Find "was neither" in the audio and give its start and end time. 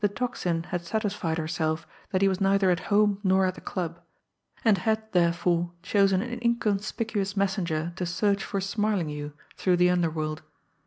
2.28-2.70